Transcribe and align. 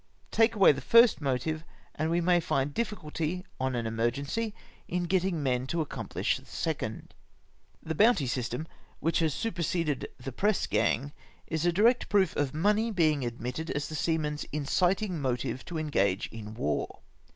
Take 0.31 0.55
away 0.55 0.71
the 0.71 0.81
first 0.81 1.21
motive, 1.21 1.63
and 1.93 2.09
we 2.09 2.21
may 2.21 2.39
find 2.39 2.73
difficulty, 2.73 3.45
on 3.59 3.75
an 3.75 3.85
emergency, 3.85 4.55
m 4.89 5.03
getting 5.03 5.43
men 5.43 5.67
to 5.67 5.79
accomplish 5.79 6.37
the 6.37 6.45
second. 6.47 7.13
The 7.83 7.93
bounty 7.93 8.25
system, 8.25 8.67
which 8.99 9.19
has 9.19 9.31
superseded 9.31 10.09
the 10.19 10.31
press 10.31 10.65
gang, 10.65 11.13
is 11.45 11.67
a 11.67 11.71
direct 11.71 12.09
proof 12.09 12.35
of 12.35 12.51
money 12.51 12.89
being 12.89 13.23
admitted 13.23 13.69
as 13.69 13.89
the 13.89 13.93
seaman's 13.95 14.43
mcitmg 14.45 15.11
motive 15.11 15.63
to 15.65 15.77
engage 15.77 16.25
in 16.29 16.55
war. 16.55 17.01